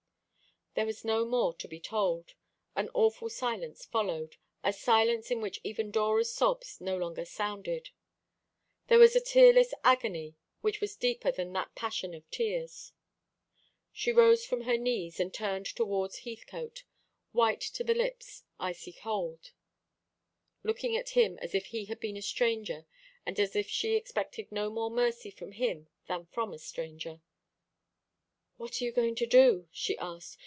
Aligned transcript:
There 0.73 0.85
was 0.85 1.03
no 1.03 1.25
more 1.25 1.53
to 1.55 1.67
be 1.67 1.81
told. 1.81 2.33
An 2.77 2.89
awful 2.93 3.27
silence 3.29 3.85
followed, 3.85 4.37
a 4.63 4.71
silence 4.71 5.29
in 5.29 5.41
which 5.41 5.59
even 5.65 5.91
Dora's 5.91 6.33
sobs 6.33 6.79
no 6.79 6.97
longer 6.97 7.25
sounded. 7.25 7.89
There 8.87 8.97
was 8.97 9.13
a 9.13 9.19
tearless 9.19 9.73
agony 9.83 10.37
which 10.61 10.79
was 10.79 10.95
deeper 10.95 11.29
than 11.29 11.51
that 11.51 11.75
passion 11.75 12.13
of 12.13 12.23
tears. 12.31 12.93
She 13.91 14.13
rose 14.13 14.45
from 14.45 14.61
her 14.61 14.77
knees 14.77 15.19
and 15.19 15.33
turned 15.33 15.65
towards 15.65 16.19
Heathcote, 16.19 16.85
white 17.33 17.59
to 17.59 17.83
the 17.83 17.93
lips, 17.93 18.45
icy 18.57 18.93
cold, 18.93 19.51
looking 20.63 20.95
at 20.95 21.09
him 21.09 21.37
as 21.39 21.53
if 21.53 21.65
he 21.67 21.83
had 21.85 21.99
been 21.99 22.15
a 22.15 22.21
stranger, 22.21 22.85
and 23.25 23.41
as 23.41 23.57
if 23.57 23.67
she 23.67 23.97
expected 23.97 24.49
no 24.53 24.69
more 24.69 24.89
mercy 24.89 25.31
from 25.31 25.51
him 25.51 25.89
than 26.07 26.27
from 26.27 26.53
a 26.53 26.57
stranger. 26.57 27.19
"What 28.55 28.81
are 28.81 28.85
you 28.85 28.93
going 28.93 29.15
to 29.15 29.25
do?" 29.25 29.67
she 29.73 29.97
asked. 29.97 30.37